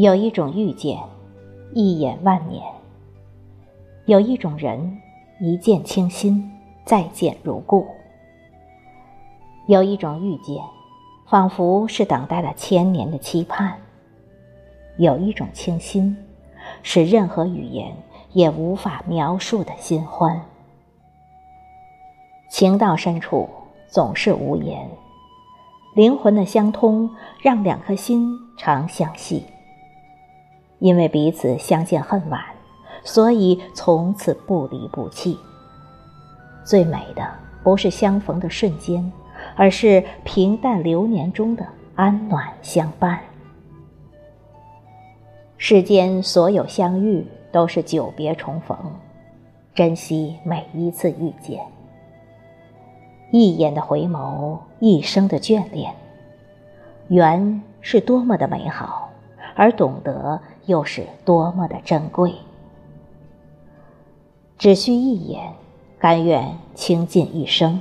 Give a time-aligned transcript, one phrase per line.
[0.00, 0.98] 有一种遇见，
[1.74, 2.62] 一眼万年；
[4.06, 4.98] 有一种人，
[5.38, 6.50] 一见倾心，
[6.86, 7.84] 再见如故；
[9.66, 10.56] 有一种遇见，
[11.28, 13.74] 仿佛是等待了千年的期盼；
[14.96, 16.16] 有一种倾心，
[16.82, 17.94] 是任何语言
[18.32, 20.40] 也无法描述的新欢。
[22.48, 23.46] 情到深处，
[23.86, 24.88] 总是无言。
[25.94, 27.10] 灵魂的相通，
[27.42, 29.44] 让两颗心长相系。
[30.80, 32.42] 因为彼此相见恨晚，
[33.04, 35.38] 所以从此不离不弃。
[36.64, 37.26] 最美的
[37.62, 39.12] 不是相逢的瞬间，
[39.56, 43.20] 而是平淡流年中的安暖相伴。
[45.58, 48.76] 世间所有相遇都是久别重逢，
[49.74, 51.60] 珍惜每一次遇见。
[53.30, 55.94] 一眼的回眸，一生的眷恋。
[57.08, 59.09] 缘是多么的美好，
[59.54, 60.40] 而懂得。
[60.66, 62.32] 又是多么的珍贵！
[64.56, 65.52] 只需一眼，
[65.98, 67.80] 甘愿倾尽一生。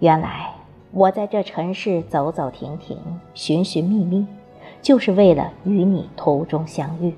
[0.00, 0.50] 原来
[0.90, 2.98] 我在这尘世走走停停、
[3.32, 4.26] 寻寻觅觅，
[4.82, 7.14] 就是为了与你途中相遇。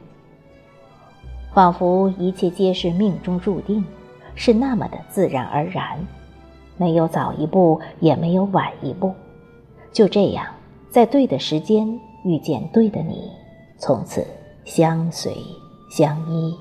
[1.52, 3.84] 仿佛一切皆是命中注定，
[4.36, 5.98] 是那么的自然而然，
[6.76, 9.12] 没有早一步，也没有晚一步，
[9.92, 10.46] 就这样，
[10.88, 11.98] 在对的时间
[12.28, 13.30] 遇见对的你。
[13.80, 14.26] 从此
[14.64, 15.32] 相随
[15.88, 16.52] 相依。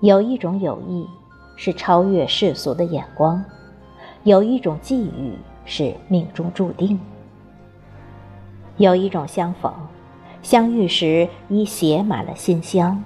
[0.00, 1.04] 有一种友谊
[1.56, 3.44] 是超越世俗的眼光，
[4.22, 6.98] 有一种际遇是命中注定，
[8.76, 9.74] 有一种相逢，
[10.42, 13.02] 相遇时已写满了馨香，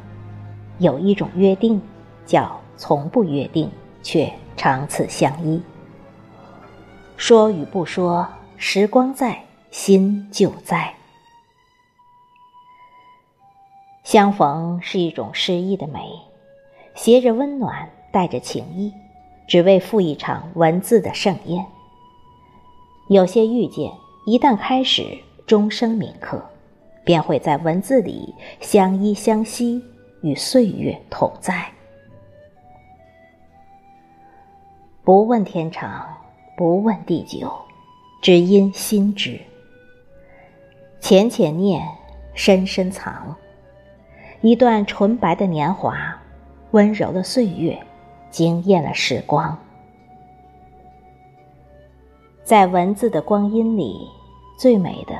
[0.78, 1.80] 有一种约定
[2.26, 3.70] 叫从不约定，
[4.02, 5.60] 却长此相依。
[7.16, 9.44] 说与不说，时光在。
[9.70, 10.94] 心就在，
[14.04, 16.08] 相逢是一种诗意的美，
[16.94, 18.94] 携着温暖，带着情意，
[19.48, 21.66] 只为赴一场文字的盛宴。
[23.08, 23.90] 有些遇见，
[24.26, 26.40] 一旦开始，终生铭刻，
[27.04, 29.82] 便会在文字里相依相惜，
[30.22, 31.68] 与岁月同在。
[35.02, 36.06] 不问天长，
[36.56, 37.52] 不问地久，
[38.22, 39.40] 只因心知。
[41.00, 41.86] 浅浅念，
[42.34, 43.36] 深深藏。
[44.40, 46.20] 一段纯白的年华，
[46.70, 47.78] 温柔的岁月，
[48.30, 49.58] 惊艳了时光。
[52.44, 54.06] 在文字的光阴里，
[54.58, 55.14] 最美的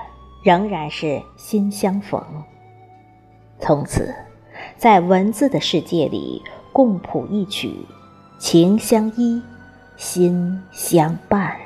[0.44, 2.22] 仍然是心相逢。
[3.58, 4.14] 从此，
[4.76, 7.74] 在文字的世界里，共谱一曲，
[8.38, 9.42] 情相依，
[9.96, 11.63] 心相伴。